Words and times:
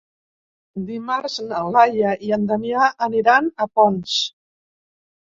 Dimarts 0.85 1.35
na 1.49 1.59
Laia 1.75 2.13
i 2.27 2.33
en 2.37 2.47
Damià 2.51 2.85
aniran 3.09 3.51
a 3.65 3.69
Ponts. 3.81 4.15